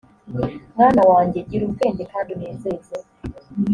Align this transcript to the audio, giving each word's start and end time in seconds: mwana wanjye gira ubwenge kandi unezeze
mwana 0.75 1.01
wanjye 1.11 1.39
gira 1.49 1.63
ubwenge 1.67 2.03
kandi 2.11 2.29
unezeze 2.35 2.95